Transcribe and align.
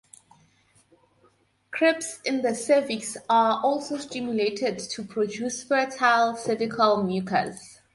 Crypts 1.69 2.21
in 2.25 2.41
the 2.41 2.55
cervix 2.55 3.17
are 3.29 3.61
also 3.63 3.99
stimulated 3.99 4.79
to 4.79 5.03
produce 5.03 5.61
fertile 5.63 6.35
cervical 6.37 7.03
mucus. 7.03 7.81